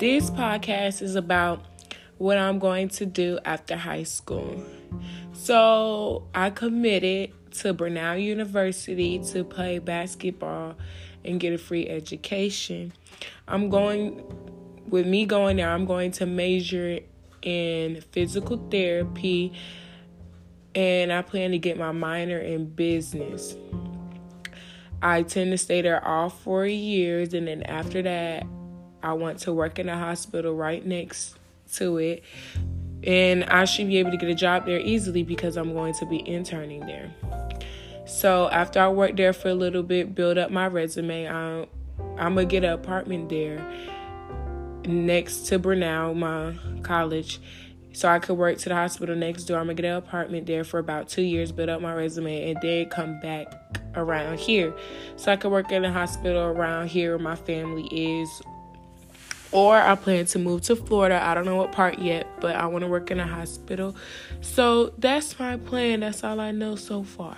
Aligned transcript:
this 0.00 0.30
podcast 0.30 1.02
is 1.02 1.14
about 1.14 1.62
what 2.16 2.38
I'm 2.38 2.58
going 2.58 2.88
to 2.88 3.04
do 3.04 3.38
after 3.44 3.76
high 3.76 4.04
school. 4.04 4.64
So 5.34 6.26
I 6.34 6.48
committed 6.48 7.32
to 7.58 7.74
Brenau 7.74 8.22
University 8.22 9.18
to 9.26 9.44
play 9.44 9.78
basketball 9.78 10.76
and 11.22 11.38
get 11.38 11.52
a 11.52 11.58
free 11.58 11.86
education. 11.86 12.94
I'm 13.46 13.68
going, 13.68 14.24
with 14.88 15.06
me 15.06 15.26
going 15.26 15.58
there, 15.58 15.68
I'm 15.70 15.84
going 15.84 16.12
to 16.12 16.24
major 16.24 17.00
in 17.42 18.00
physical 18.10 18.56
therapy 18.70 19.52
and 20.74 21.12
I 21.12 21.20
plan 21.20 21.50
to 21.50 21.58
get 21.58 21.76
my 21.76 21.92
minor 21.92 22.38
in 22.38 22.70
business. 22.70 23.54
I 25.02 25.24
tend 25.24 25.50
to 25.50 25.58
stay 25.58 25.82
there 25.82 26.02
all 26.06 26.28
four 26.30 26.66
years, 26.66 27.32
and 27.32 27.48
then 27.48 27.62
after 27.64 28.02
that, 28.02 28.46
I 29.02 29.12
want 29.14 29.38
to 29.40 29.52
work 29.52 29.78
in 29.78 29.88
a 29.88 29.98
hospital 29.98 30.54
right 30.54 30.84
next 30.84 31.36
to 31.74 31.98
it. 31.98 32.22
And 33.04 33.44
I 33.44 33.64
should 33.64 33.88
be 33.88 33.98
able 33.98 34.10
to 34.10 34.16
get 34.16 34.28
a 34.28 34.34
job 34.34 34.66
there 34.66 34.78
easily 34.78 35.22
because 35.22 35.56
I'm 35.56 35.72
going 35.72 35.94
to 35.94 36.06
be 36.06 36.26
interning 36.28 36.86
there. 36.86 37.14
So 38.06 38.48
after 38.50 38.80
I 38.80 38.88
work 38.88 39.16
there 39.16 39.32
for 39.32 39.48
a 39.48 39.54
little 39.54 39.82
bit, 39.82 40.14
build 40.14 40.36
up 40.36 40.50
my 40.50 40.66
resume, 40.66 41.28
I'm, 41.28 41.66
I'm 42.18 42.34
gonna 42.34 42.44
get 42.44 42.64
an 42.64 42.72
apartment 42.72 43.28
there 43.28 43.64
next 44.84 45.46
to 45.46 45.58
Brenau, 45.58 46.16
my 46.16 46.54
college 46.82 47.40
so 47.92 48.08
I 48.08 48.18
could 48.18 48.36
work 48.36 48.58
to 48.58 48.68
the 48.68 48.74
hospital 48.74 49.16
next 49.16 49.44
door. 49.44 49.58
I'm 49.58 49.66
gonna 49.66 49.74
get 49.74 49.84
an 49.86 49.96
apartment 49.96 50.46
there 50.46 50.64
for 50.64 50.78
about 50.78 51.08
two 51.08 51.22
years, 51.22 51.52
build 51.52 51.68
up 51.68 51.80
my 51.80 51.92
resume, 51.92 52.50
and 52.50 52.58
then 52.62 52.88
come 52.88 53.20
back 53.20 53.52
around 53.94 54.38
here. 54.38 54.72
So 55.16 55.32
I 55.32 55.36
could 55.36 55.50
work 55.50 55.72
in 55.72 55.84
a 55.84 55.92
hospital 55.92 56.42
around 56.42 56.88
here 56.88 57.16
where 57.16 57.18
my 57.18 57.36
family 57.36 57.86
is. 57.90 58.42
Or 59.52 59.76
I 59.76 59.96
plan 59.96 60.26
to 60.26 60.38
move 60.38 60.62
to 60.62 60.76
Florida. 60.76 61.20
I 61.22 61.34
don't 61.34 61.44
know 61.44 61.56
what 61.56 61.72
part 61.72 61.98
yet, 61.98 62.26
but 62.40 62.54
I 62.54 62.66
want 62.66 62.84
to 62.84 62.88
work 62.88 63.10
in 63.10 63.18
a 63.18 63.26
hospital. 63.26 63.96
So 64.40 64.92
that's 64.98 65.38
my 65.38 65.56
plan. 65.56 66.00
That's 66.00 66.22
all 66.22 66.38
I 66.38 66.52
know 66.52 66.76
so 66.76 67.02
far. 67.02 67.36